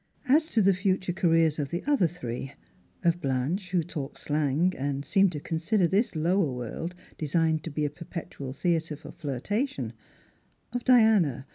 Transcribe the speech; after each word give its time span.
As 0.27 0.49
to 0.49 0.63
the 0.63 0.73
future 0.73 1.13
careers 1.13 1.59
of 1.59 1.69
the 1.69 1.83
other 1.85 2.07
three— 2.07 2.53
of 3.03 3.21
Blanche, 3.21 3.69
who 3.69 3.83
talked 3.83 4.17
slang, 4.17 4.73
and 4.75 5.05
seemed 5.05 5.31
to 5.33 5.39
consider 5.39 5.85
this 5.85 6.15
lower 6.15 6.67
wf>^Ad 6.87 6.93
designed 7.19 7.63
to 7.65 7.69
be 7.69 7.85
a 7.85 7.91
perpetual 7.91 8.51
theatre 8.51 8.95
for 8.95 9.11
flirtation; 9.11 9.93
of 10.73 10.83
Diani. 10.83 11.45